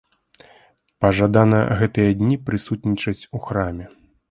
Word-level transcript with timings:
Пажадана 1.05 1.59
гэтыя 1.83 2.17
дні 2.23 2.39
прысутнічаць 2.49 3.27
у 3.37 3.45
храме. 3.47 3.85